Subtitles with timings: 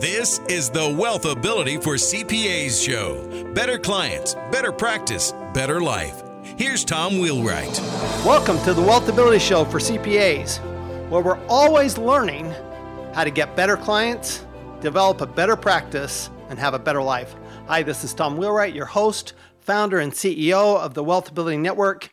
[0.00, 3.52] This is the Wealth Ability for CPAs show.
[3.52, 6.22] Better clients, better practice, better life.
[6.56, 7.78] Here's Tom Wheelwright.
[8.24, 10.56] Welcome to the Wealth Ability Show for CPAs,
[11.10, 12.50] where we're always learning
[13.12, 14.46] how to get better clients,
[14.80, 17.36] develop a better practice, and have a better life.
[17.66, 22.10] Hi, this is Tom Wheelwright, your host, founder, and CEO of the Wealth Ability Network.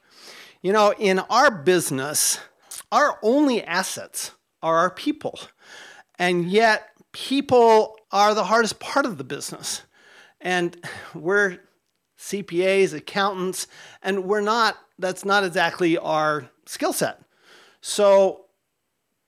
[0.61, 2.41] You know, in our business,
[2.91, 4.31] our only assets
[4.61, 5.39] are our people.
[6.19, 9.82] And yet, people are the hardest part of the business.
[10.39, 10.78] And
[11.15, 11.57] we're
[12.19, 13.68] CPAs, accountants,
[14.04, 17.19] and we're not, that's not exactly our skill set.
[17.82, 18.46] So,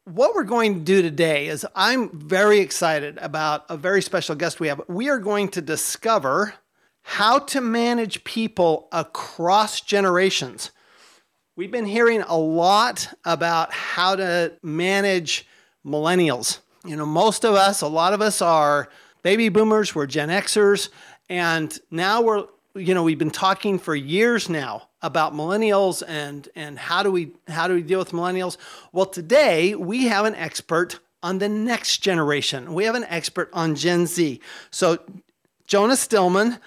[0.05, 4.59] what we're going to do today is I'm very excited about a very special guest
[4.59, 4.81] we have.
[4.87, 6.55] We are going to discover
[7.03, 10.71] how to manage people across generations.
[11.55, 15.47] We've been hearing a lot about how to manage
[15.85, 16.59] millennials.
[16.85, 18.87] You know, most of us, a lot of us are
[19.21, 20.87] baby boomers, we're Gen Xers,
[21.27, 26.79] and now we're, you know, we've been talking for years now about millennials and and
[26.79, 28.55] how do we how do we deal with millennials?
[28.93, 32.73] Well, today we have an expert on the next generation.
[32.73, 34.39] We have an expert on Gen Z.
[34.71, 34.99] So,
[35.67, 36.59] Jonah Stillman,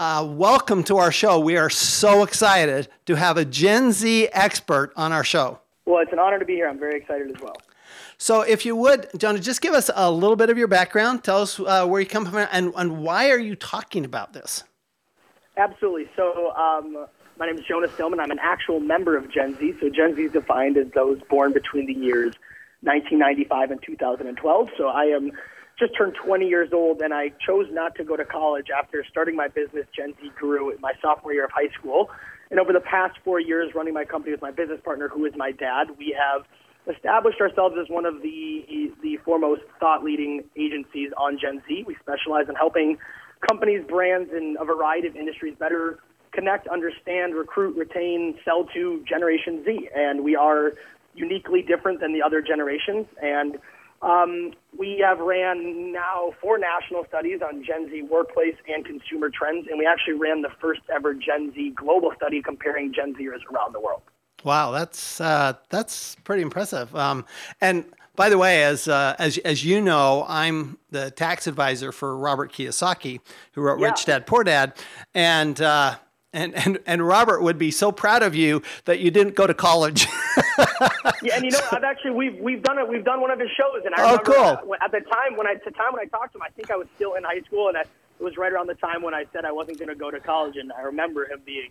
[0.00, 1.38] uh, welcome to our show.
[1.38, 5.60] We are so excited to have a Gen Z expert on our show.
[5.86, 6.68] Well, it's an honor to be here.
[6.68, 7.56] I'm very excited as well.
[8.22, 11.24] So, if you would, Jonah, just give us a little bit of your background.
[11.24, 14.62] Tell us uh, where you come from and, and why are you talking about this?
[15.56, 16.06] Absolutely.
[16.16, 17.06] So, um,
[17.38, 18.20] my name is Jonah Stillman.
[18.20, 19.76] I'm an actual member of Gen Z.
[19.80, 22.34] So, Gen Z is defined as those born between the years
[22.82, 24.68] 1995 and 2012.
[24.76, 25.32] So, I am
[25.78, 29.34] just turned 20 years old, and I chose not to go to college after starting
[29.34, 32.10] my business, Gen Z Guru, my sophomore year of high school.
[32.50, 35.32] And over the past four years, running my company with my business partner, who is
[35.36, 36.44] my dad, we have
[36.88, 41.84] established ourselves as one of the the foremost thought leading agencies on Gen Z.
[41.86, 42.98] We specialize in helping
[43.48, 45.98] companies, brands in a variety of industries better
[46.32, 49.88] connect, understand, recruit, retain, sell to Generation Z.
[49.94, 50.72] And we are
[51.14, 53.06] uniquely different than the other generations.
[53.20, 53.58] And
[54.02, 59.66] um, we have ran now four national studies on Gen Z workplace and consumer trends,
[59.68, 63.74] and we actually ran the first ever Gen Z global study comparing Gen Zers around
[63.74, 64.02] the world.
[64.44, 66.94] Wow, that's uh, that's pretty impressive.
[66.94, 67.24] Um,
[67.60, 67.84] and
[68.16, 72.52] by the way, as uh, as as you know, I'm the tax advisor for Robert
[72.52, 73.20] Kiyosaki,
[73.52, 73.88] who wrote yeah.
[73.88, 74.74] Rich Dad Poor Dad,
[75.14, 75.60] and.
[75.60, 75.96] Uh,
[76.32, 79.54] and, and and Robert would be so proud of you that you didn't go to
[79.54, 80.06] college.
[81.22, 82.88] yeah, and you know, I've actually we've we've done it.
[82.88, 84.74] We've done one of his shows, and I oh, remember cool.
[84.74, 86.50] at, at the time when I at the time when I talked to him, I
[86.50, 89.02] think I was still in high school, and I, it was right around the time
[89.02, 91.70] when I said I wasn't going to go to college, and I remember him being.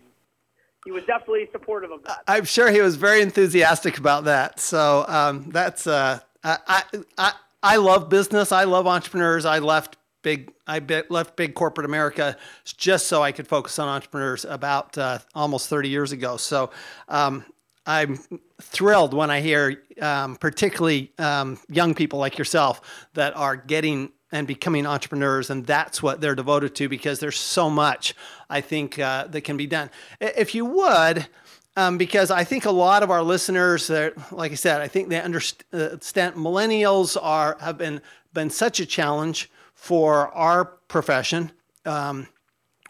[0.84, 2.22] He was definitely supportive of that.
[2.26, 4.60] I'm sure he was very enthusiastic about that.
[4.60, 6.82] So um, that's uh, I,
[7.18, 7.32] I
[7.62, 8.52] I love business.
[8.52, 9.44] I love entrepreneurs.
[9.44, 14.44] I left big I left big corporate America just so I could focus on entrepreneurs
[14.44, 16.36] about uh, almost 30 years ago.
[16.36, 16.70] So
[17.08, 17.44] um,
[17.86, 18.18] I'm
[18.60, 22.80] thrilled when I hear, um, particularly um, young people like yourself,
[23.14, 27.68] that are getting and becoming entrepreneurs, and that's what they're devoted to because there's so
[27.68, 28.14] much
[28.48, 29.90] I think uh, that can be done.
[30.20, 31.26] If you would.
[31.76, 33.88] Um, because I think a lot of our listeners,
[34.32, 38.02] like I said, I think they understand millennials are have been
[38.32, 41.52] been such a challenge for our profession,
[41.86, 42.26] um,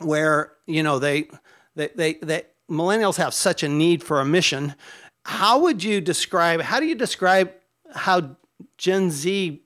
[0.01, 1.28] where you know they,
[1.77, 4.75] they they they millennials have such a need for a mission.
[5.25, 6.62] How would you describe?
[6.62, 7.53] How do you describe
[7.95, 8.37] how
[8.78, 9.62] Gen Z?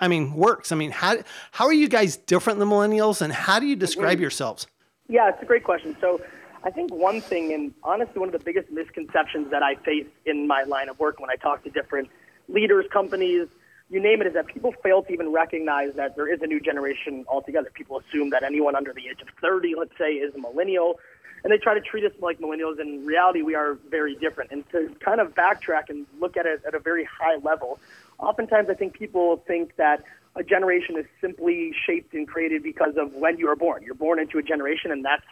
[0.00, 0.72] I mean, works.
[0.72, 1.16] I mean, how
[1.50, 4.22] how are you guys different than millennials, and how do you describe mm-hmm.
[4.22, 4.66] yourselves?
[5.08, 5.96] Yeah, it's a great question.
[6.00, 6.20] So,
[6.62, 10.46] I think one thing, and honestly, one of the biggest misconceptions that I face in
[10.46, 12.08] my line of work when I talk to different
[12.48, 13.48] leaders, companies,
[13.90, 16.60] you name it, is that people fail to even recognize that there is a new
[16.60, 17.70] generation altogether.
[17.74, 21.00] People assume that anyone under the age of 30, let's say, is a millennial,
[21.42, 22.78] and they try to treat us like millennials.
[22.78, 24.52] In reality, we are very different.
[24.52, 27.80] And to kind of backtrack and look at it at a very high level,
[28.20, 30.04] oftentimes I think people think that
[30.36, 33.82] a generation is simply shaped and created because of when you are born.
[33.82, 35.24] You're born into a generation, and that's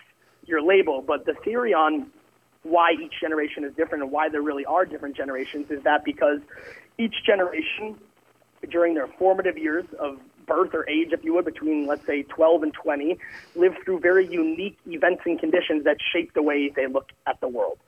[0.44, 1.02] your label.
[1.02, 2.10] But the theory on
[2.62, 6.40] why each generation is different and why there really are different generations is that because
[6.98, 7.96] each generation
[8.68, 12.64] during their formative years of birth or age, if you would, between, let's say, 12
[12.64, 13.18] and 20,
[13.54, 17.48] live through very unique events and conditions that shape the way they look at the
[17.48, 17.78] world.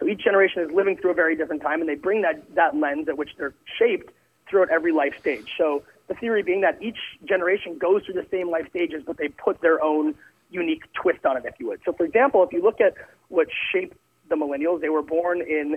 [0.00, 2.76] So each generation is living through a very different time, and they bring that, that
[2.76, 4.12] lens at which they're shaped
[4.48, 5.48] throughout every life stage.
[5.56, 9.28] So the theory being that each generation goes through the same life stages, but they
[9.28, 10.14] put their own
[10.50, 11.80] unique twist on it, if you would.
[11.84, 12.94] So, for example, if you look at
[13.28, 13.96] what shaped
[14.28, 15.76] the millennials, they were born in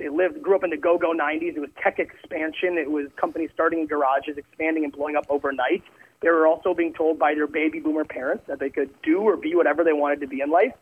[0.00, 1.56] They lived, grew up in the go-go 90s.
[1.56, 2.78] It was tech expansion.
[2.78, 5.82] It was companies starting in garages, expanding and blowing up overnight.
[6.22, 9.36] They were also being told by their baby boomer parents that they could do or
[9.36, 10.72] be whatever they wanted to be in life.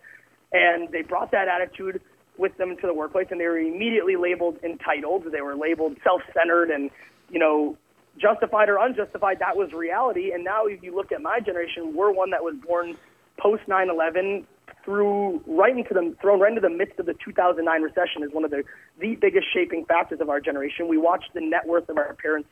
[0.52, 2.00] And they brought that attitude
[2.38, 5.24] with them to the workplace, and they were immediately labeled entitled.
[5.32, 6.90] They were labeled self-centered and,
[7.30, 7.76] you know,
[8.18, 9.38] justified or unjustified.
[9.40, 10.32] That was reality.
[10.32, 12.96] And now, if you look at my generation, we're one that was born
[13.38, 14.44] post 9/11
[14.84, 18.44] through right into the thrown right into the midst of the 2009 recession is one
[18.44, 18.64] of the
[18.98, 20.88] the biggest shaping factors of our generation.
[20.88, 22.48] We watched the net worth of our parents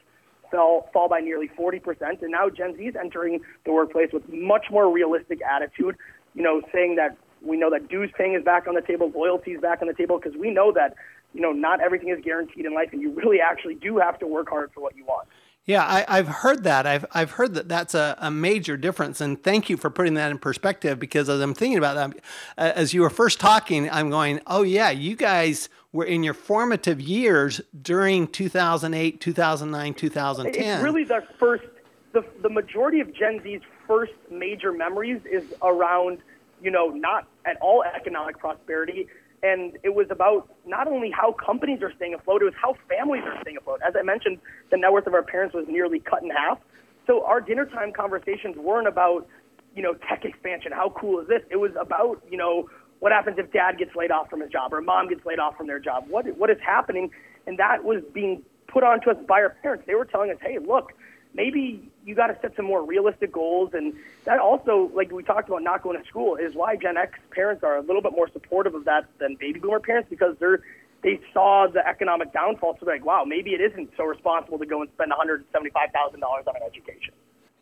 [0.50, 4.28] fell fall by nearly 40 percent, and now Gen Z is entering the workplace with
[4.28, 5.96] much more realistic attitude.
[6.34, 7.16] You know, saying that
[7.46, 9.94] we know that dues paying is back on the table, loyalty is back on the
[9.94, 10.94] table, because we know that
[11.32, 14.26] you know not everything is guaranteed in life, and you really actually do have to
[14.26, 15.28] work hard for what you want.
[15.66, 16.86] Yeah, I, have heard that.
[16.86, 20.30] I've I've heard that that's a, a major difference, and thank you for putting that
[20.30, 21.00] in perspective.
[21.00, 22.20] Because as I'm thinking about that,
[22.56, 27.00] as you were first talking, I'm going, oh yeah, you guys were in your formative
[27.00, 30.62] years during 2008, 2009, 2010.
[30.62, 31.64] It's really the first,
[32.12, 36.18] the the majority of Gen Z's first major memories is around,
[36.62, 39.06] you know, not at all economic prosperity
[39.42, 43.22] and it was about not only how companies are staying afloat, it was how families
[43.24, 43.80] are staying afloat.
[43.86, 44.38] As I mentioned,
[44.70, 46.58] the net worth of our parents was nearly cut in half.
[47.06, 49.28] So our dinner time conversations weren't about,
[49.74, 50.72] you know, tech expansion.
[50.72, 51.42] How cool is this?
[51.50, 54.72] It was about, you know, what happens if dad gets laid off from his job
[54.72, 56.06] or mom gets laid off from their job?
[56.08, 57.10] What what is happening?
[57.46, 59.84] And that was being put onto us by our parents.
[59.86, 60.92] They were telling us, hey, look,
[61.34, 63.70] maybe you got to set some more realistic goals.
[63.74, 63.92] And
[64.24, 67.64] that also, like we talked about, not going to school is why Gen X parents
[67.64, 70.62] are a little bit more supportive of that than baby boomer parents because they're
[71.02, 72.76] they saw the economic downfall.
[72.80, 75.44] So they're like, wow, maybe it isn't so responsible to go and spend one hundred
[75.52, 77.12] seventy five thousand dollars on an education.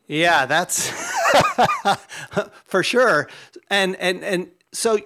[0.06, 0.90] Yeah, that's
[2.64, 3.28] for sure.
[3.70, 4.98] And and and so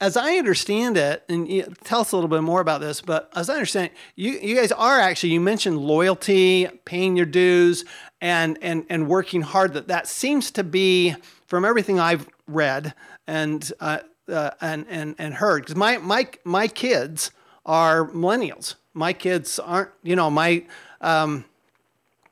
[0.00, 3.30] as I understand it, and you, tell us a little bit more about this, but
[3.34, 7.84] as I understand it, you, you guys are actually, you mentioned loyalty, paying your dues,
[8.20, 9.72] and, and, and working hard.
[9.72, 11.14] That, that seems to be,
[11.46, 12.94] from everything I've read
[13.26, 17.30] and, uh, uh, and, and, and heard, because my, my, my kids
[17.64, 18.74] are millennials.
[18.92, 20.64] My kids aren't, you know, my,
[21.00, 21.44] um,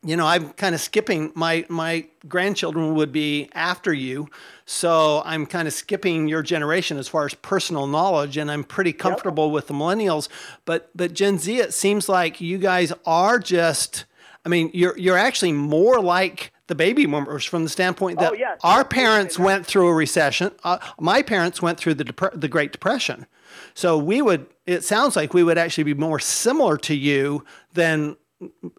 [0.05, 4.29] you know, I'm kind of skipping my my grandchildren would be after you,
[4.67, 8.93] so I'm kind of skipping your generation as far as personal knowledge, and I'm pretty
[8.93, 9.55] comfortable yep.
[9.55, 10.29] with the millennials.
[10.67, 14.05] But but Gen Z, it seems like you guys are just,
[14.45, 18.35] I mean, you're you're actually more like the baby boomers from the standpoint that oh,
[18.35, 18.61] yes.
[18.62, 20.51] our parents went through a recession.
[20.65, 23.27] Uh, my parents went through the Dep- the Great Depression,
[23.73, 24.47] so we would.
[24.67, 28.17] It sounds like we would actually be more similar to you than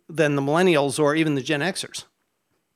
[0.09, 2.05] than the millennials or even the Gen Xers.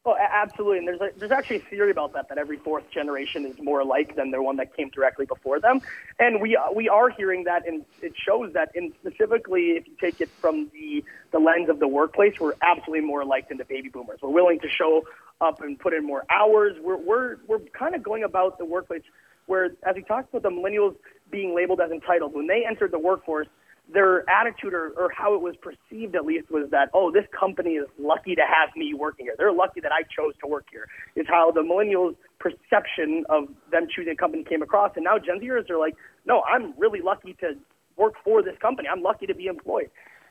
[0.05, 0.79] Oh, absolutely.
[0.79, 3.81] And there's a, there's actually a theory about that that every fourth generation is more
[3.81, 5.81] alike than the one that came directly before them.
[6.17, 8.71] And we uh, we are hearing that, and it shows that.
[8.73, 13.05] In specifically, if you take it from the the lens of the workplace, we're absolutely
[13.05, 14.19] more alike than the baby boomers.
[14.21, 15.03] We're willing to show
[15.41, 16.77] up and put in more hours.
[16.81, 19.03] We're we're we're kind of going about the workplace
[19.47, 20.95] where, as we talked about the millennials
[21.29, 23.47] being labeled as entitled, when they entered the workforce,
[23.91, 27.71] their attitude or, or how it was perceived at least was that oh this company
[27.71, 29.35] is lucky to have me working here.
[29.37, 33.87] They're lucky that i chose to work here is how the millennials perception of them
[33.93, 34.91] choosing a company came across.
[34.95, 35.95] And now gen zers are like
[36.25, 37.55] no i'm really lucky to
[37.99, 38.87] work for this company.
[38.91, 39.89] I'm lucky to be employed.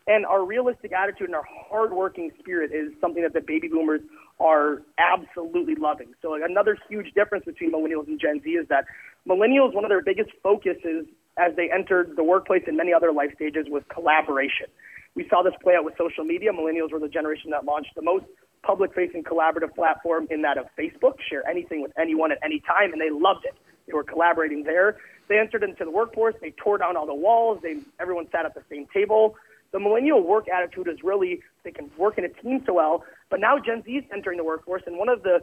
[0.08, 4.00] And our realistic attitude and our hardworking spirit is something that the baby boomers
[4.40, 6.14] are absolutely loving.
[6.22, 8.86] So another huge difference between millennials and gen z is that
[9.28, 11.04] millennials one of their biggest focuses
[11.38, 14.66] as they entered the workplace and many other life stages was collaboration.
[15.14, 16.52] We saw this play out with social media.
[16.52, 18.26] Millennials were the generation that launched the most
[18.62, 22.92] public facing collaborative platform in that of Facebook, share anything with anyone at any time,
[22.92, 23.54] and they loved it.
[23.86, 24.98] They were collaborating there.
[25.28, 28.54] They entered into the workforce, they tore down all the walls, they, everyone sat at
[28.54, 29.36] the same table.
[29.72, 33.38] The millennial work attitude is really they can work in a team so well, but
[33.38, 35.40] now Gen Z is entering the workforce, and one of the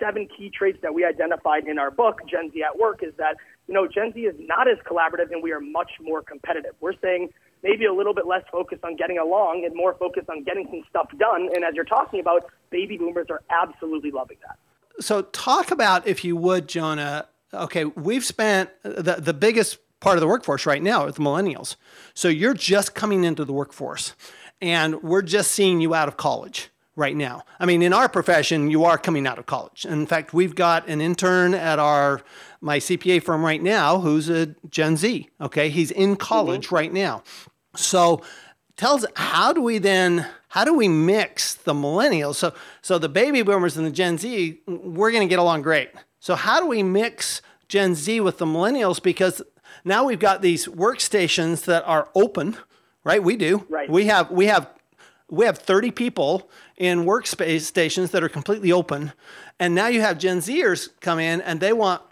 [0.00, 3.36] seven key traits that we identified in our book, Gen Z at Work, is that
[3.68, 6.72] you know Gen Z is not as collaborative and we are much more competitive.
[6.80, 7.32] We're saying
[7.62, 10.82] maybe a little bit less focused on getting along and more focused on getting some
[10.88, 11.48] stuff done.
[11.54, 14.58] And as you're talking about, baby boomers are absolutely loving that.
[15.00, 17.28] So talk about, if you would, Jonah.
[17.54, 21.76] Okay, we've spent the the biggest part of the workforce right now is the millennials.
[22.14, 24.14] So you're just coming into the workforce,
[24.60, 27.44] and we're just seeing you out of college right now.
[27.60, 29.86] I mean, in our profession, you are coming out of college.
[29.86, 32.22] In fact, we've got an intern at our
[32.60, 35.28] my CPA firm right now who's a Gen Z.
[35.40, 36.74] Okay, he's in college mm-hmm.
[36.74, 37.22] right now.
[37.76, 38.22] So,
[38.76, 42.36] tells how do we then how do we mix the millennials?
[42.36, 45.90] So, so the baby boomers and the Gen Z, we're going to get along great.
[46.20, 49.02] So, how do we mix Gen Z with the millennials?
[49.02, 49.42] Because
[49.84, 52.56] now we've got these workstations that are open
[53.08, 53.22] right?
[53.22, 53.64] We do.
[53.70, 53.88] Right.
[53.88, 54.68] We have we have
[55.30, 59.12] we have 30 people in workspace stations that are completely open,
[59.58, 62.02] and now you have Gen Zers come in and they want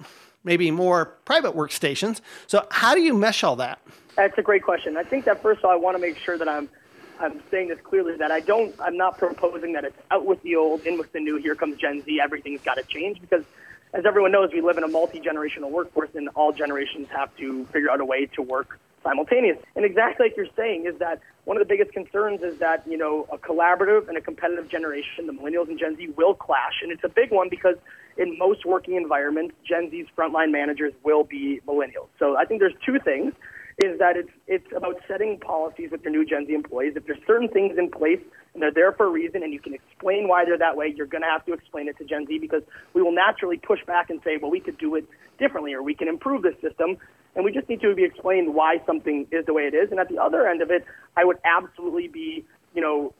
[0.46, 2.22] maybe more private workstations.
[2.46, 3.80] So how do you mesh all that?
[4.16, 4.96] That's a great question.
[4.96, 6.70] I think that first of all, I want to make sure that I'm
[7.18, 10.56] I'm saying this clearly that I don't I'm not proposing that it's out with the
[10.56, 11.36] old, in with the new.
[11.36, 12.18] Here comes Gen Z.
[12.22, 13.44] Everything's got to change because,
[13.92, 17.66] as everyone knows, we live in a multi generational workforce, and all generations have to
[17.66, 19.58] figure out a way to work simultaneous.
[19.74, 22.96] And exactly like you're saying, is that one of the biggest concerns is that you
[22.96, 26.92] know a collaborative and a competitive generation, the millennials and Gen Z, will clash, and
[26.92, 27.76] it's a big one because
[28.16, 32.08] in most working environments, Gen Z's frontline managers will be millennials.
[32.18, 33.35] So I think there's two things
[33.78, 36.94] is that it's it's about setting policies with your new Gen Z employees.
[36.96, 38.20] If there's certain things in place
[38.54, 41.06] and they're there for a reason, and you can explain why they're that way, you're
[41.06, 42.62] going to have to explain it to Gen Z because
[42.94, 45.06] we will naturally push back and say, well, we could do it
[45.38, 46.96] differently, or we can improve this system,
[47.35, 49.90] and we just need to be explained why something is the way it is.
[49.90, 53.12] And at the other end of it, I would absolutely be, you know,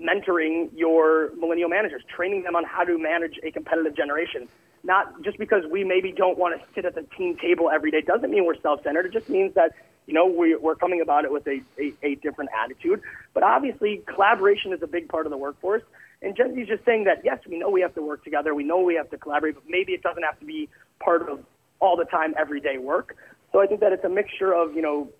[0.00, 4.48] mentoring your millennial managers, training them on how to manage a competitive generation
[4.82, 8.00] not just because we maybe don't want to sit at the team table every day
[8.00, 9.06] doesn't mean we're self-centered.
[9.06, 9.74] It just means that
[10.06, 13.02] you know we, we're coming about it with a, a, a different attitude.
[13.34, 15.82] But obviously, collaboration is a big part of the workforce.
[16.22, 18.54] And Gen Z is just saying that yes, we know we have to work together,
[18.54, 21.44] we know we have to collaborate, but maybe it doesn't have to be part of
[21.78, 23.16] all the time, everyday work.
[23.52, 25.10] So I think that it's a mixture of you know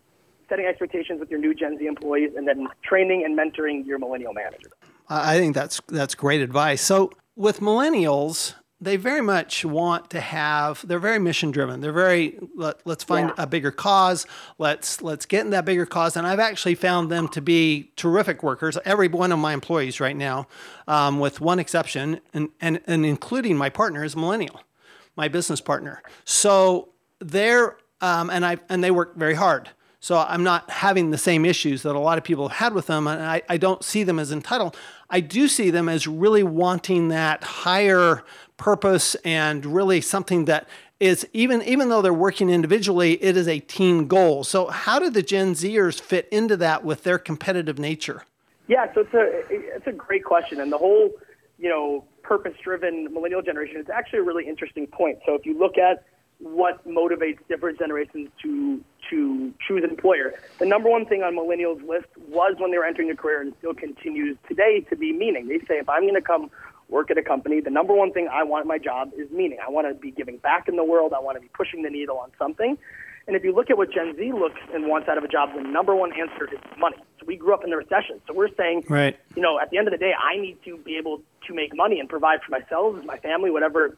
[0.51, 4.35] setting expectations with your new Gen Z employees and then training and mentoring your millennial
[4.35, 4.73] managers.
[5.09, 6.83] I think that's that's great advice.
[6.83, 12.39] So with millennials, they very much want to have they're very mission driven they're very
[12.57, 13.43] let, us find yeah.
[13.43, 14.27] a bigger cause
[14.59, 18.43] let's let's get in that bigger cause and i've actually found them to be terrific
[18.43, 20.47] workers every one of my employees right now
[20.89, 24.63] um, with one exception and, and and including my partner is millennial
[25.15, 26.89] my business partner so
[27.19, 29.69] they're um, and i and they work very hard
[30.01, 32.87] so I'm not having the same issues that a lot of people have had with
[32.87, 34.77] them, and I, I don't see them as entitled.
[35.11, 38.25] I do see them as really wanting that higher
[38.57, 40.67] purpose and really something that
[41.01, 44.43] is even even though they're working individually, it is a team goal.
[44.45, 48.25] So how do the Gen Zers fit into that with their competitive nature?
[48.69, 51.11] Yeah, so it's a it's a great question, and the whole
[51.59, 55.19] you know purpose-driven millennial generation is actually a really interesting point.
[55.27, 56.05] So if you look at
[56.41, 61.87] what motivates different generations to to choose an employer, the number one thing on millennials'
[61.87, 65.49] list was when they were entering a career, and still continues today to be meaning.
[65.49, 66.51] They say if I'm going to come
[66.89, 69.59] work at a company, the number one thing I want in my job is meaning.
[69.65, 71.13] I want to be giving back in the world.
[71.13, 72.77] I want to be pushing the needle on something.
[73.27, 75.51] And if you look at what Gen Z looks and wants out of a job,
[75.55, 76.97] the number one answer is money.
[77.19, 78.21] So we grew up in the recession.
[78.27, 79.17] So we're saying, right.
[79.37, 81.75] you know, at the end of the day, I need to be able to make
[81.75, 83.97] money and provide for myself, my family, whatever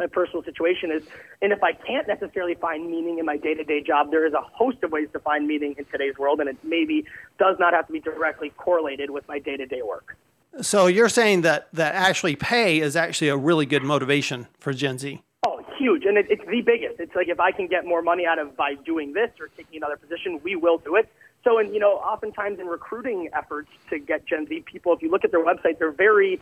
[0.00, 1.04] my personal situation is.
[1.40, 4.32] And if I can't necessarily find meaning in my day to day job, there is
[4.32, 7.04] a host of ways to find meaning in today's world, and it maybe
[7.38, 10.16] does not have to be directly correlated with my day to day work.
[10.62, 14.98] So you're saying that that actually pay is actually a really good motivation for Gen
[14.98, 15.22] Z.
[15.46, 16.98] Oh, huge, and it, it's the biggest.
[16.98, 19.76] It's like if I can get more money out of by doing this or taking
[19.76, 21.08] another position, we will do it.
[21.44, 25.10] So, and you know, oftentimes in recruiting efforts to get Gen Z people, if you
[25.10, 26.40] look at their website, they're very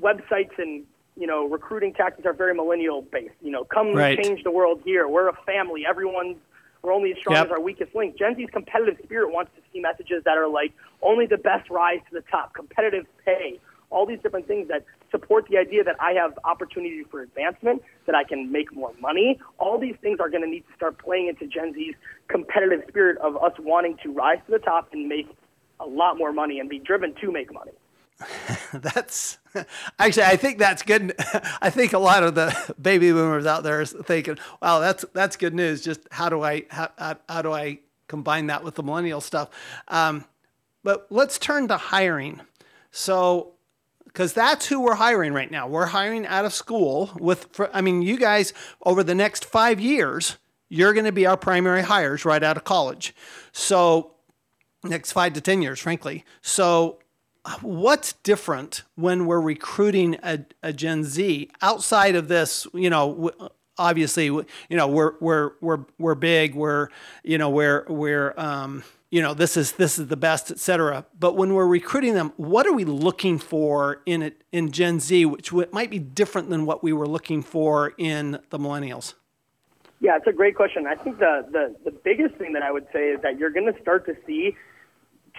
[0.00, 0.84] websites and
[1.16, 3.34] you know recruiting tactics are very millennial based.
[3.42, 4.18] You know, come right.
[4.22, 5.08] change the world here.
[5.08, 5.84] We're a family.
[5.88, 6.36] Everyone's
[6.82, 7.46] we're only as strong yep.
[7.46, 8.18] as our weakest link.
[8.18, 12.00] Gen Z's competitive spirit wants to see messages that are like only the best rise
[12.08, 16.12] to the top, competitive pay, all these different things that support the idea that I
[16.12, 19.38] have opportunity for advancement, that I can make more money.
[19.58, 21.94] All these things are going to need to start playing into Gen Z's
[22.28, 25.28] competitive spirit of us wanting to rise to the top and make
[25.78, 27.72] a lot more money and be driven to make money.
[28.72, 29.38] that's
[29.98, 31.14] actually I think that's good.
[31.62, 35.36] I think a lot of the baby boomers out there are thinking, "Wow, that's that's
[35.36, 38.82] good news." Just how do I how, how, how do I combine that with the
[38.82, 39.50] millennial stuff?
[39.88, 40.24] Um,
[40.82, 42.40] but let's turn to hiring.
[42.90, 43.52] So,
[44.04, 45.66] because that's who we're hiring right now.
[45.66, 47.48] We're hiring out of school with.
[47.52, 48.52] For, I mean, you guys
[48.84, 50.38] over the next five years,
[50.68, 53.14] you're going to be our primary hires right out of college.
[53.52, 54.12] So,
[54.82, 56.24] next five to ten years, frankly.
[56.40, 56.98] So
[57.60, 62.66] what's different when we're recruiting a, a Gen Z outside of this?
[62.72, 63.32] You know,
[63.78, 66.54] obviously, you know, we're we're we're we're big.
[66.54, 66.88] We're
[67.22, 71.06] you know we're we're um, you know this is this is the best, etc.
[71.18, 75.26] But when we're recruiting them, what are we looking for in it in Gen Z,
[75.26, 79.14] which might be different than what we were looking for in the millennials?
[80.00, 80.86] Yeah, it's a great question.
[80.86, 83.72] I think the the, the biggest thing that I would say is that you're going
[83.72, 84.56] to start to see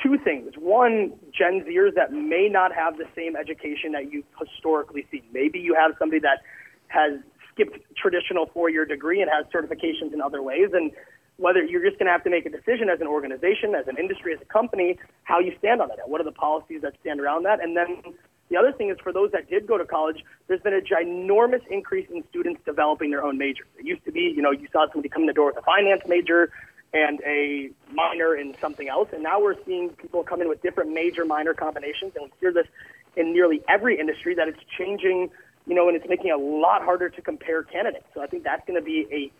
[0.01, 0.53] two things.
[0.57, 5.23] One, Gen Zers that may not have the same education that you've historically seen.
[5.31, 6.41] Maybe you have somebody that
[6.87, 7.19] has
[7.53, 10.91] skipped traditional four-year degree and has certifications in other ways, and
[11.37, 13.97] whether you're just going to have to make a decision as an organization, as an
[13.97, 15.97] industry, as a company, how you stand on it.
[16.05, 17.61] What are the policies that stand around that?
[17.61, 18.03] And then
[18.49, 21.65] the other thing is for those that did go to college, there's been a ginormous
[21.71, 23.67] increase in students developing their own majors.
[23.79, 25.63] It used to be, you know, you saw somebody come in the door with a
[25.63, 26.51] finance major
[26.93, 30.93] and a minor in something else, and now we're seeing people come in with different
[30.93, 32.67] major minor combinations, and we hear this
[33.15, 35.29] in nearly every industry that it's changing,
[35.65, 38.05] you know, and it's making it a lot harder to compare candidates.
[38.13, 39.31] So I think that's going to be a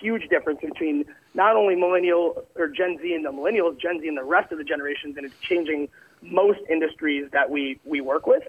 [0.00, 4.16] huge difference between not only millennial or Gen Z and the millennials, Gen Z and
[4.16, 5.88] the rest of the generations, and it's changing
[6.22, 8.42] most industries that we, we work with.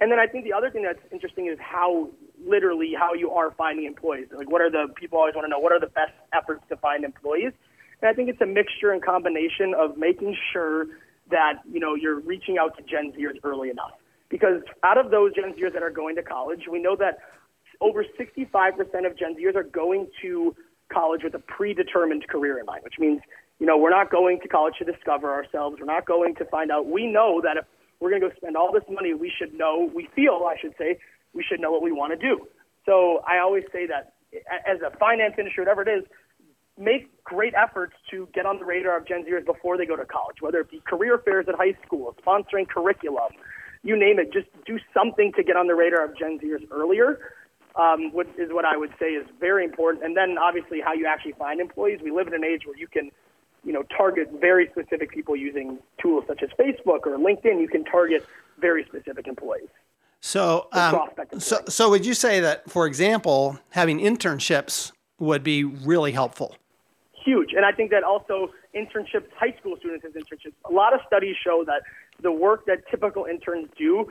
[0.00, 2.10] And then I think the other thing that's interesting is how
[2.46, 4.28] literally how you are finding employees.
[4.32, 6.76] Like what are the people always want to know what are the best efforts to
[6.76, 7.52] find employees?
[8.00, 10.86] And I think it's a mixture and combination of making sure
[11.30, 13.92] that, you know, you're reaching out to Gen Zers early enough.
[14.28, 17.18] Because out of those Gen Zers that are going to college, we know that
[17.80, 20.54] over 65% of Gen Zers are going to
[20.92, 23.20] college with a predetermined career in mind, which means
[23.58, 25.78] you know, we're not going to college to discover ourselves.
[25.80, 26.86] We're not going to find out.
[26.86, 27.64] We know that if
[28.00, 30.74] we're going to go spend all this money, we should know, we feel, I should
[30.78, 30.98] say,
[31.32, 32.46] we should know what we want to do.
[32.86, 34.14] So I always say that
[34.66, 36.04] as a finance industry, whatever it is,
[36.78, 40.04] make great efforts to get on the radar of Gen Zers before they go to
[40.04, 43.32] college, whether it be career fairs at high school, sponsoring curriculum,
[43.82, 44.32] you name it.
[44.32, 47.18] Just do something to get on the radar of Gen Zers earlier.
[47.76, 50.04] Um, is what I would say is very important.
[50.04, 52.00] And then obviously how you actually find employees.
[52.02, 53.10] We live in an age where you can
[53.68, 57.60] you know, target very specific people using tools such as Facebook or LinkedIn.
[57.60, 58.26] You can target
[58.58, 59.68] very specific employees.
[60.20, 60.98] So, um,
[61.38, 66.56] so, so would you say that, for example, having internships would be really helpful?
[67.12, 70.54] Huge, and I think that also internships, high school students as internships.
[70.64, 71.82] A lot of studies show that
[72.22, 74.10] the work that typical interns do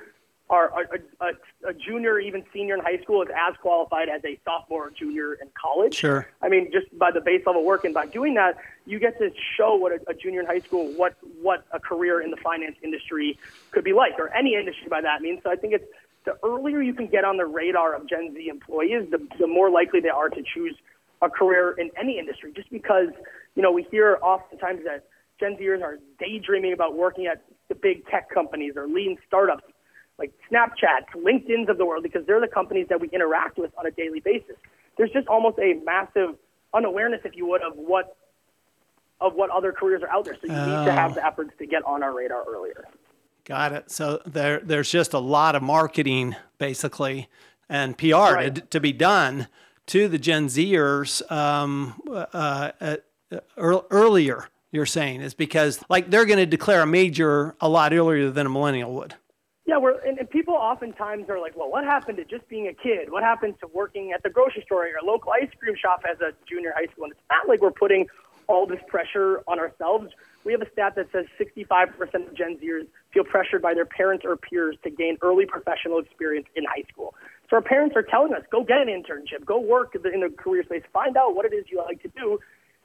[0.49, 4.39] are a, a, a, junior, even senior in high school is as qualified as a
[4.45, 5.95] sophomore or junior in college.
[5.95, 6.27] Sure.
[6.41, 9.29] I mean, just by the base level work, and by doing that, you get to
[9.57, 12.77] show what a, a junior in high school what what a career in the finance
[12.81, 13.37] industry
[13.71, 15.41] could be like, or any industry by that means.
[15.43, 15.85] So I think it's
[16.23, 19.69] the earlier you can get on the radar of Gen Z employees, the, the more
[19.69, 20.75] likely they are to choose
[21.21, 22.53] a career in any industry.
[22.55, 23.09] Just because
[23.55, 25.05] you know we hear oftentimes that
[25.39, 29.63] Gen Zers are daydreaming about working at the big tech companies or lean startups
[30.17, 33.85] like Snapchat, LinkedIn's of the world, because they're the companies that we interact with on
[33.85, 34.55] a daily basis.
[34.97, 36.35] There's just almost a massive
[36.73, 38.17] unawareness, if you would, of what
[39.19, 40.35] of what other careers are out there.
[40.35, 41.27] So you need to have the oh.
[41.27, 42.85] efforts to get on our radar earlier.
[43.45, 43.91] Got it.
[43.91, 47.29] So there there's just a lot of marketing basically
[47.69, 48.55] and PR right.
[48.55, 49.47] to, to, be done
[49.87, 52.97] to the Gen Zers um, uh, uh,
[53.57, 54.49] earlier.
[54.71, 58.45] You're saying is because like they're going to declare a major a lot earlier than
[58.45, 59.15] a millennial would.
[59.67, 62.73] Yeah, we're and, and people oftentimes are like, well, what happened to just being a
[62.73, 63.11] kid?
[63.11, 66.31] What happened to working at the grocery store or local ice cream shop as a
[66.49, 67.03] junior high school?
[67.03, 68.07] And it's not like we're putting
[68.47, 70.13] all this pressure on ourselves.
[70.45, 74.23] We have a stat that says 65% of Gen Zers feel pressured by their parents
[74.25, 77.13] or peers to gain early professional experience in high school.
[77.49, 80.63] So our parents are telling us, go get an internship, go work in the career
[80.63, 82.39] space, find out what it is you like to do.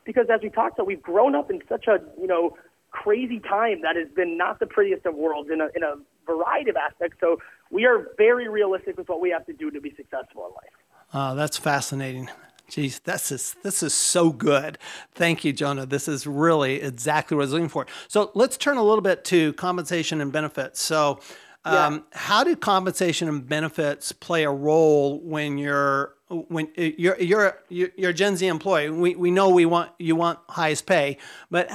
[0.05, 2.57] Because as we talked about, we've grown up in such a, you know,
[2.93, 5.95] crazy time that has been not the prettiest of worlds in a, in a
[6.27, 7.17] variety of aspects.
[7.21, 7.39] So
[7.71, 10.73] we are very realistic with what we have to do to be successful in life.
[11.15, 12.31] Oh, that's fascinating.
[12.69, 14.79] Geez, this is this is so good.
[15.15, 15.85] Thank you, Jonah.
[15.85, 17.87] This is really exactly what I was looking for.
[18.09, 20.81] So let's turn a little bit to compensation and benefits.
[20.81, 21.21] So,
[21.67, 22.01] um, yeah.
[22.13, 28.11] how do compensation and benefits play a role when you're when uh, you're you're you're
[28.11, 31.19] a Gen Z employee, we, we know we want you want highest pay,
[31.51, 31.71] but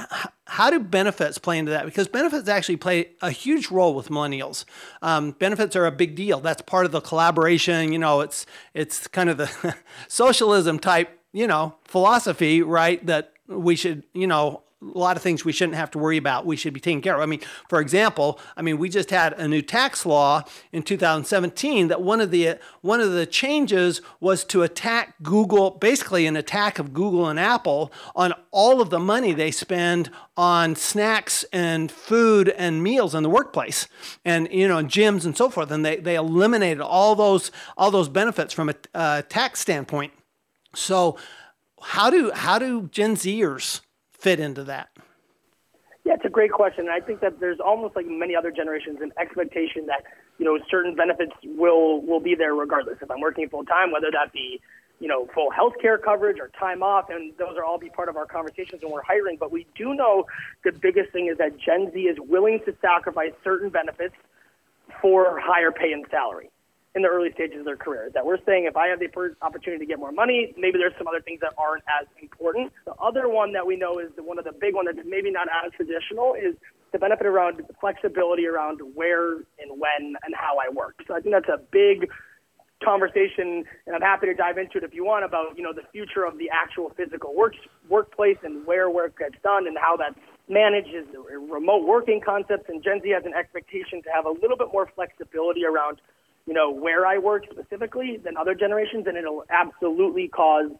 [0.46, 1.84] how do benefits play into that?
[1.84, 4.64] Because benefits actually play a huge role with millennials.
[5.02, 6.40] Um, benefits are a big deal.
[6.40, 7.92] That's part of the collaboration.
[7.92, 9.76] You know, it's it's kind of the
[10.08, 13.04] socialism type you know philosophy, right?
[13.06, 16.46] That we should you know a lot of things we shouldn't have to worry about.
[16.46, 17.20] We should be taken care of.
[17.20, 21.88] I mean, for example, I mean, we just had a new tax law in 2017
[21.88, 26.78] that one of the one of the changes was to attack Google, basically an attack
[26.78, 32.48] of Google and Apple on all of the money they spend on snacks and food
[32.50, 33.88] and meals in the workplace,
[34.24, 35.72] and you know, gyms and so forth.
[35.72, 40.12] And they they eliminated all those all those benefits from a, a tax standpoint.
[40.76, 41.18] So,
[41.82, 43.80] how do how do Gen Zers
[44.18, 44.90] fit into that?
[46.04, 46.86] Yeah, it's a great question.
[46.86, 50.04] And I think that there's almost like many other generations an expectation that
[50.38, 52.98] you know certain benefits will will be there regardless.
[53.02, 54.60] If I'm working full time, whether that be
[55.00, 58.08] you know full health care coverage or time off, and those are all be part
[58.08, 59.36] of our conversations when we're hiring.
[59.38, 60.24] But we do know
[60.64, 64.14] the biggest thing is that Gen Z is willing to sacrifice certain benefits
[65.02, 66.50] for higher pay and salary.
[66.98, 68.10] In the early stages of their career.
[68.12, 69.06] That we're saying if I have the
[69.40, 72.72] opportunity to get more money, maybe there's some other things that aren't as important.
[72.84, 75.30] The other one that we know is the, one of the big ones that's maybe
[75.30, 76.58] not as traditional is
[76.90, 80.98] the benefit around flexibility around where and when and how I work.
[81.06, 82.10] So I think that's a big
[82.82, 85.86] conversation, and I'm happy to dive into it if you want about you know the
[85.92, 87.54] future of the actual physical work
[87.88, 90.14] workplace and where work gets done and how that
[90.48, 91.06] manages
[91.50, 92.68] remote working concepts.
[92.68, 96.00] And Gen Z has an expectation to have a little bit more flexibility around
[96.48, 100.70] you know where I work specifically than other generations, and it'll absolutely cause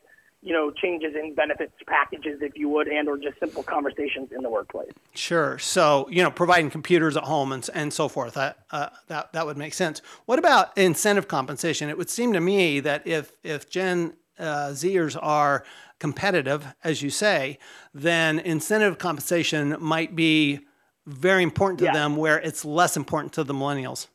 [0.41, 4.43] you know changes in benefits packages if you would and or just simple conversations in
[4.43, 4.91] the workplace.
[5.15, 5.59] Sure.
[5.59, 9.45] So you know providing computers at home and, and so forth that, uh, that that
[9.45, 10.01] would make sense.
[10.25, 11.91] What about incentive compensation?
[11.91, 15.65] It would seem to me that if if gen uh, zers are
[15.99, 17.59] competitive as you say
[17.93, 20.61] then incentive compensation might be
[21.07, 21.93] very important to yeah.
[21.93, 24.07] them where it's less important to the millennials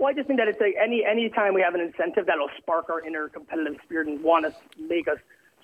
[0.00, 2.48] well, I just think that it's like any any time we have an incentive that'll
[2.56, 5.18] spark our inner competitive spirit and want to make us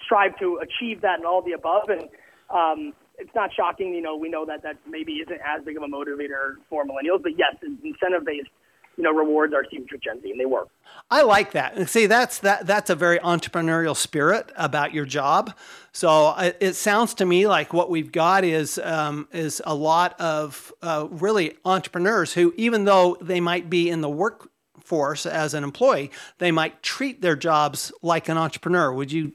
[0.05, 1.89] strive to achieve that and all the above.
[1.89, 2.03] And
[2.51, 5.83] um, it's not shocking, you know, we know that that maybe isn't as big of
[5.83, 8.51] a motivator for millennials, but yes, incentive based
[8.97, 10.69] you know rewards our huge with Gen Z, and they work.
[11.11, 11.89] I like that.
[11.89, 15.55] See, that's that that's a very entrepreneurial spirit about your job.
[15.93, 20.21] So it, it sounds to me like what we've got is um, is a lot
[20.21, 24.51] of uh, really entrepreneurs who, even though they might be in the work
[24.83, 28.93] force as an employee, they might treat their jobs like an entrepreneur.
[28.93, 29.33] Would you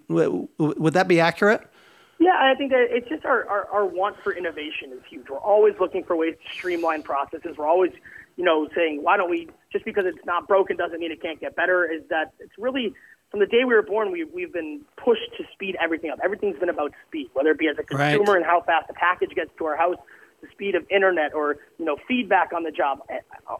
[0.58, 1.68] would that be accurate?
[2.20, 5.28] Yeah, I think that it's just our, our, our want for innovation is huge.
[5.28, 7.58] We're always looking for ways to streamline processes.
[7.58, 7.94] We're always,
[8.38, 11.40] you know, saying why don't we just because it's not broken doesn't mean it can't
[11.40, 11.86] get better.
[11.86, 12.94] Is that it's really
[13.32, 16.20] from the day we were born, we, we've been pushed to speed everything up.
[16.22, 18.36] Everything's been about speed, whether it be as a consumer right.
[18.38, 19.96] and how fast a package gets to our house,
[20.42, 23.00] the speed of internet or you know feedback on the job.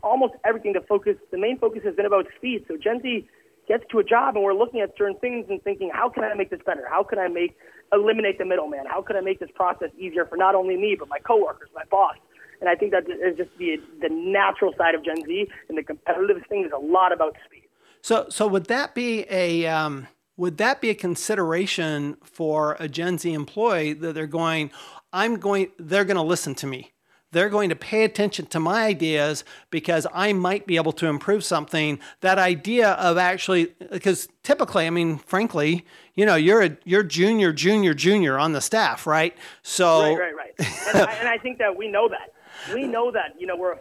[0.04, 0.74] Almost everything.
[0.74, 2.66] The focus, the main focus has been about speed.
[2.68, 3.28] So Gen Z
[3.68, 6.34] gets to a job and we're looking at certain things and thinking, how can I
[6.34, 6.86] make this better?
[6.90, 7.56] How can I make
[7.94, 8.86] eliminate the middleman?
[8.88, 11.84] How can I make this process easier for not only me but my coworkers, my
[11.90, 12.16] boss?
[12.62, 15.84] And I think that is just the the natural side of Gen Z and the
[15.84, 17.68] competitive thing is a lot about speed.
[18.02, 23.18] So so would that be a um, would that be a consideration for a Gen
[23.18, 24.72] Z employee that they're going,
[25.14, 26.94] I'm going, they're going to listen to me.
[27.32, 31.46] They're going to pay attention to my ideas because I might be able to improve
[31.46, 32.00] something.
[32.22, 37.54] That idea of actually, because typically, I mean, frankly, you know, you're a you're junior,
[37.54, 39.38] junior, junior on the staff, right?
[39.62, 40.88] So right, right, right.
[40.90, 42.34] and, I, and I think that we know that.
[42.74, 43.40] We know that.
[43.40, 43.78] You know, we're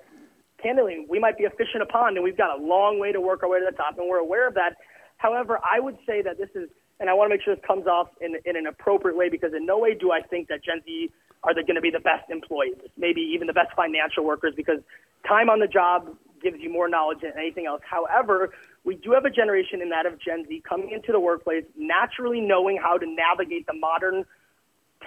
[0.63, 3.13] candidly, we might be a fish in a pond, and we've got a long way
[3.13, 4.77] to work our way to the top, and we're aware of that.
[5.17, 6.69] However, I would say that this is
[7.01, 9.53] and I want to make sure this comes off in, in an appropriate way because
[9.57, 11.11] in no way do I think that Gen Z
[11.43, 14.81] are going to be the best employees, maybe even the best financial workers, because
[15.27, 17.81] time on the job gives you more knowledge than anything else.
[17.89, 18.53] However,
[18.85, 22.41] we do have a generation in that of Gen Z coming into the workplace, naturally
[22.41, 24.25] knowing how to navigate the modern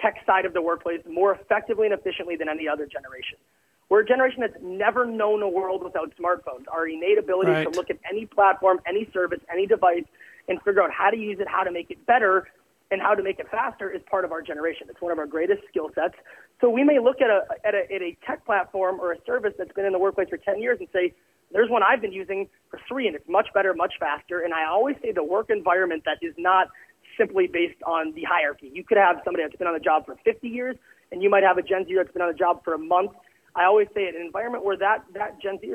[0.02, 3.38] tech side of the workplace more effectively and efficiently than any other generation.
[3.88, 6.64] We're a generation that's never known a world without smartphones.
[6.72, 7.70] Our innate ability right.
[7.70, 10.04] to look at any platform, any service, any device,
[10.48, 12.48] and figure out how to use it, how to make it better,
[12.90, 14.86] and how to make it faster is part of our generation.
[14.90, 16.14] It's one of our greatest skill sets.
[16.60, 19.52] So we may look at a, at a, at a tech platform or a service
[19.58, 21.12] that's been in the workplace for 10 years and say,
[21.52, 24.40] there's one I've been using for three, and it's much better, much faster.
[24.40, 26.68] And I always say the work environment that is not
[27.16, 28.70] simply based on the hierarchy.
[28.74, 30.76] You could have somebody that's been on the job for 50 years,
[31.12, 33.12] and you might have a Gen Z that's been on the job for a month.
[33.56, 35.74] I always say an environment where that, that Gen Z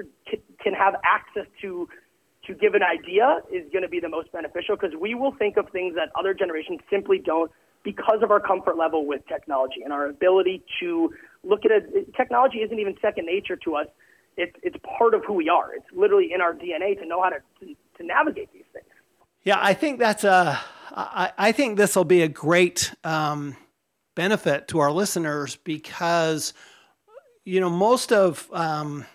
[0.61, 1.87] can have access to
[2.47, 5.57] to give an idea is going to be the most beneficial because we will think
[5.57, 7.51] of things that other generations simply don't
[7.83, 11.13] because of our comfort level with technology and our ability to
[11.43, 12.13] look at it.
[12.15, 13.87] Technology isn't even second nature to us.
[14.35, 15.73] It's, it's part of who we are.
[15.75, 18.85] It's literally in our DNA to know how to, to, to navigate these things.
[19.43, 20.59] Yeah, I think that's a,
[20.91, 23.55] I, I think this will be a great um,
[24.15, 26.53] benefit to our listeners because,
[27.49, 29.05] you know, most of, um,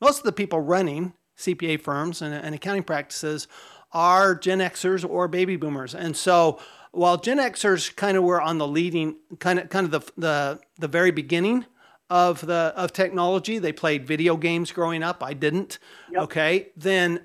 [0.00, 3.48] most of the people running CPA firms and, and accounting practices
[3.92, 5.94] are Gen Xers or baby boomers.
[5.94, 6.58] And so
[6.92, 10.60] while Gen Xers kind of were on the leading, kind of kind of the the,
[10.78, 11.66] the very beginning
[12.08, 15.22] of the of technology, they played video games growing up.
[15.22, 15.78] I didn't.
[16.12, 16.22] Yep.
[16.22, 17.20] Okay, then.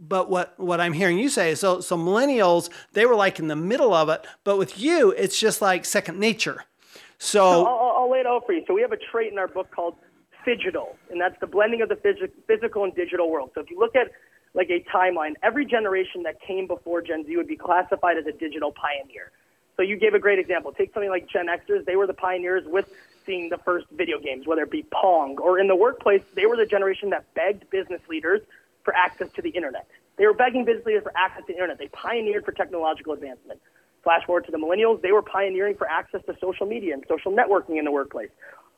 [0.00, 3.46] But what, what I'm hearing you say is so so millennials they were like in
[3.46, 6.64] the middle of it, but with you it's just like second nature.
[7.20, 8.64] So, I'll, I'll lay it out for you.
[8.66, 9.94] So we have a trait in our book called
[10.44, 13.50] phygital, and that's the blending of the phys- physical and digital world.
[13.54, 14.10] So if you look at
[14.54, 18.32] like a timeline, every generation that came before Gen Z would be classified as a
[18.32, 19.30] digital pioneer.
[19.76, 20.72] So you gave a great example.
[20.72, 22.90] Take something like Gen Xers; they were the pioneers with
[23.26, 26.56] seeing the first video games, whether it be Pong or in the workplace, they were
[26.56, 28.40] the generation that begged business leaders
[28.82, 29.86] for access to the internet.
[30.16, 31.78] They were begging business leaders for access to the internet.
[31.78, 33.60] They pioneered for technological advancement.
[34.02, 37.32] Flash forward to the millennials, they were pioneering for access to social media and social
[37.32, 38.30] networking in the workplace.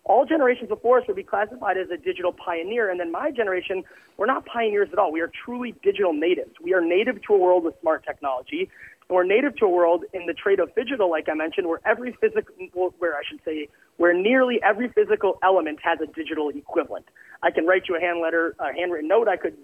[0.05, 3.85] All generations before us would be classified as a digital pioneer, and then my generation,
[4.17, 5.13] we're not pioneers at all.
[5.13, 6.51] We are truly digital natives.
[6.61, 8.69] We are native to a world with smart technology,
[9.09, 11.81] and we're native to a world in the trade of digital, like I mentioned, where
[11.87, 17.07] every physical, where I should say, where nearly every physical element has a digital equivalent.
[17.45, 19.29] I can write you a hand letter, a handwritten note.
[19.29, 19.57] I could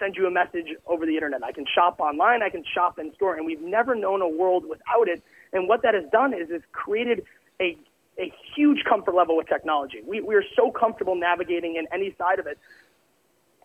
[0.00, 1.44] send you a message over the internet.
[1.44, 2.42] I can shop online.
[2.42, 3.36] I can shop in store.
[3.36, 5.22] And we've never known a world without it.
[5.52, 7.22] And what that has done is it's created
[7.60, 7.76] a,
[8.18, 10.00] a huge comfort level with technology.
[10.04, 12.58] We, we are so comfortable navigating in any side of it.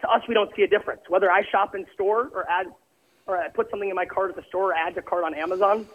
[0.02, 1.02] To us, we don't see a difference.
[1.08, 2.68] Whether I shop in store or add,
[3.26, 5.34] or I put something in my cart at the store or add to cart on
[5.34, 5.88] Amazon,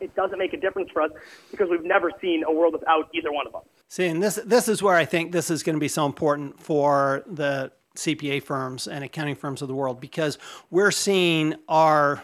[0.00, 1.10] it doesn't make a difference for us
[1.50, 3.62] because we've never seen a world without either one of them.
[3.88, 6.60] See, and this this is where I think this is going to be so important
[6.60, 10.38] for the CPA firms and accounting firms of the world because
[10.70, 12.22] we're seeing our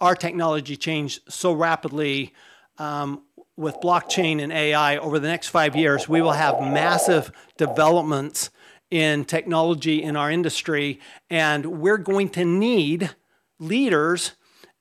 [0.00, 2.32] our technology change so rapidly
[2.78, 3.22] um,
[3.56, 6.08] with blockchain and AI over the next five years.
[6.08, 8.50] We will have massive developments
[8.90, 13.14] in technology in our industry, and we're going to need
[13.58, 14.32] leaders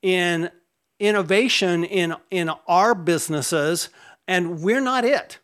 [0.01, 0.49] in
[0.99, 3.89] innovation in in our businesses,
[4.27, 5.39] and we're not it.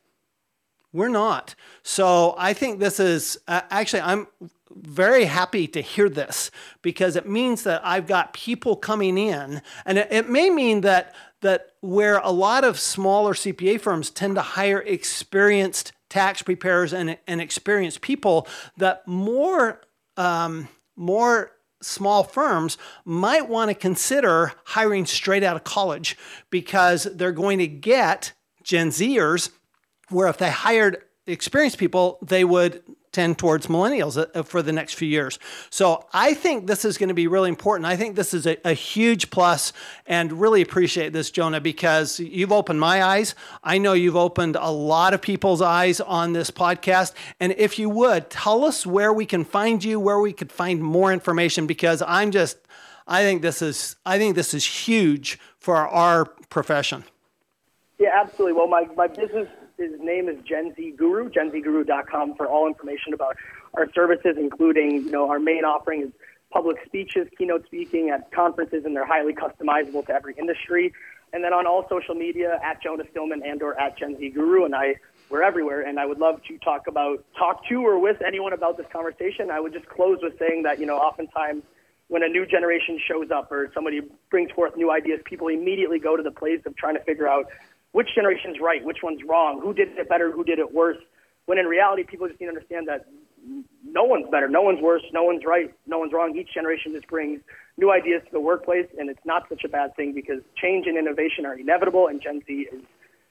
[0.95, 1.55] We're not.
[1.83, 4.27] So I think this is uh, actually, I'm
[4.71, 9.97] very happy to hear this because it means that I've got people coming in, and
[9.97, 14.41] it, it may mean that that where a lot of smaller CPA firms tend to
[14.41, 19.81] hire experienced tax preparers and, and experienced people, that more
[20.15, 26.17] um, more small firms might want to consider hiring straight out of college
[26.49, 28.31] because they're going to get
[28.63, 29.49] Gen Zers
[30.09, 32.83] where if they hired experienced people, they would
[33.15, 35.39] tend towards millennials uh, for the next few years.
[35.69, 37.85] So I think this is going to be really important.
[37.85, 39.71] I think this is a, a, huge plus
[40.05, 43.33] and really appreciate this, Jonah, because you've opened my eyes.
[43.63, 47.13] I know you've opened a lot of people's eyes on this podcast.
[47.39, 50.83] And if you would, tell us where we can find you, where we could find
[50.83, 52.57] more information, because I'm just,
[53.07, 57.05] I think this is, I think this is huge for our profession.
[57.97, 58.53] Yeah, absolutely.
[58.53, 63.37] Well, my, my business his name is Gen Z Guru, genzguru.com for all information about
[63.73, 66.09] our services, including, you know, our main offering is
[66.51, 70.93] public speeches, keynote speaking at conferences, and they're highly customizable to every industry.
[71.33, 74.65] And then on all social media, at Jonah Stillman and or at Gen Z Guru,
[74.65, 74.95] and I
[75.29, 75.81] we're everywhere.
[75.81, 79.49] And I would love to talk about talk to or with anyone about this conversation.
[79.49, 81.63] I would just close with saying that you know oftentimes
[82.07, 86.15] when a new generation shows up or somebody brings forth new ideas, people immediately go
[86.15, 87.47] to the place of trying to figure out
[87.95, 90.97] which generation's right, which one's wrong, who did it better, who did it worse.
[91.45, 93.05] When in reality, people just need to understand that
[93.85, 96.35] no one's better, no one's worse, no one's right, no one's wrong.
[96.35, 97.39] Each generation just brings
[97.77, 100.97] new ideas to the workplace, and it's not such a bad thing because change and
[100.97, 102.81] innovation are inevitable, and Gen Z is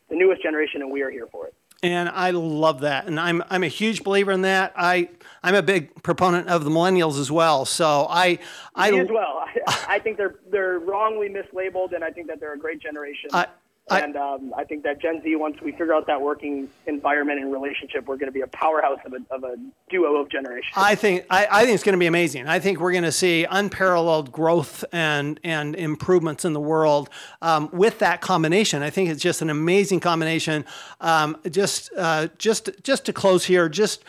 [0.08, 1.54] the newest generation, and we are here for it.
[1.82, 4.72] And I love that, and I'm I'm a huge believer in that.
[4.76, 5.10] I
[5.42, 7.66] I'm a big proponent of the millennials as well.
[7.66, 8.38] So I
[8.74, 9.44] I Me as well.
[9.44, 13.28] I, I think they're they're wrongly mislabeled, and I think that they're a great generation.
[13.34, 13.48] I,
[13.90, 17.52] and um, I think that Gen Z, once we figure out that working environment and
[17.52, 19.56] relationship, we're going to be a powerhouse of a, of a
[19.90, 20.72] duo of generations.
[20.74, 22.46] I think I, I think it's going to be amazing.
[22.46, 27.10] I think we're going to see unparalleled growth and and improvements in the world
[27.42, 28.82] um, with that combination.
[28.82, 30.64] I think it's just an amazing combination.
[31.02, 34.02] Um, just uh, just just to close here, just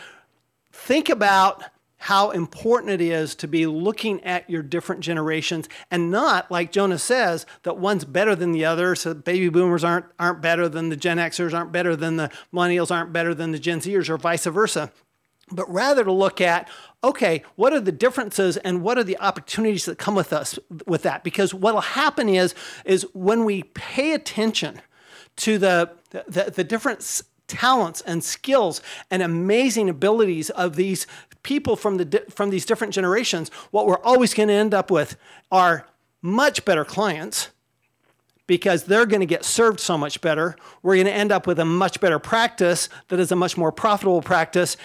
[0.71, 1.63] think about
[2.05, 6.99] how important it is to be looking at your different generations and not like Jonah
[6.99, 8.93] says that one's better than the other.
[8.93, 12.91] So baby boomers aren't aren't better than the Gen Xers, aren't better than the millennials,
[12.91, 14.91] aren't better than the Gen Zers, or vice versa.
[15.51, 16.69] But rather to look at
[17.03, 21.01] okay, what are the differences and what are the opportunities that come with us with
[21.01, 21.23] that?
[21.23, 22.53] Because what'll happen is
[22.85, 24.79] is when we pay attention
[25.37, 27.01] to the the, the different
[27.47, 28.81] talents and skills
[29.11, 31.07] and amazing abilities of these
[31.43, 35.15] people from the from these different generations, what we're always going to end up with
[35.51, 35.87] are
[36.21, 37.49] much better clients
[38.47, 40.55] because they're going to get served so much better.
[40.83, 43.71] We're going to end up with a much better practice that is a much more
[43.71, 44.77] profitable practice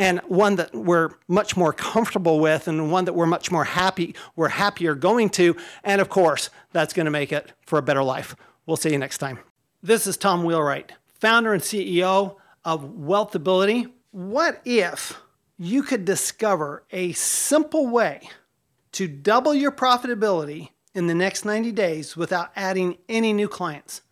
[0.00, 4.14] and one that we're much more comfortable with and one that we're much more happy
[4.34, 8.02] we're happier going to and of course that's going to make it for a better
[8.02, 8.34] life.
[8.66, 9.38] We'll see you next time.
[9.82, 13.90] This is Tom Wheelwright, founder and CEO of Wealthability.
[14.10, 15.20] What if
[15.58, 18.28] you could discover a simple way
[18.92, 24.02] to double your profitability in the next 90 days without adding any new clients.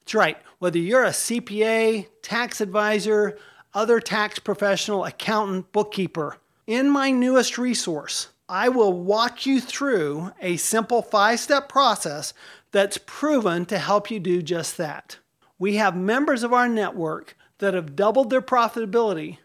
[0.00, 3.38] That's right, whether you're a CPA, tax advisor,
[3.74, 10.56] other tax professional, accountant, bookkeeper, in my newest resource, I will walk you through a
[10.56, 12.32] simple five step process
[12.72, 15.18] that's proven to help you do just that.
[15.60, 19.36] We have members of our network that have doubled their profitability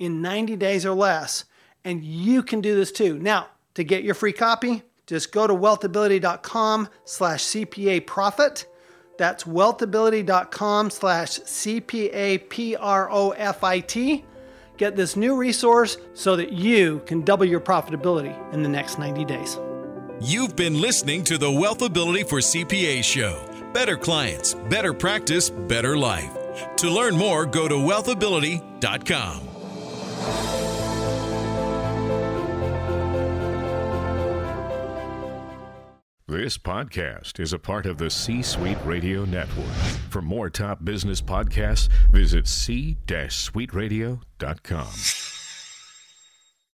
[0.00, 1.44] in 90 days or less,
[1.84, 3.18] and you can do this too.
[3.20, 8.66] Now, to get your free copy, just go to wealthability.com slash CPA profit.
[9.16, 14.24] That's wealthability.com slash CPA P R O F I T.
[14.76, 19.24] Get this new resource so that you can double your profitability in the next 90
[19.24, 19.56] days.
[20.20, 23.49] You've been listening to the Wealthability for CPA show.
[23.72, 26.30] Better clients, better practice, better life.
[26.76, 29.46] To learn more, go to wealthability.com.
[36.26, 39.66] This podcast is a part of the C Suite Radio Network.
[40.10, 45.29] For more top business podcasts, visit c-suiteradio.com.